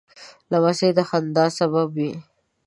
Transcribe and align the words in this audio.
لمسی 0.51 0.89
د 0.97 0.99
خندا 1.09 1.45
سبب 1.57 1.87
وي. 1.97 2.11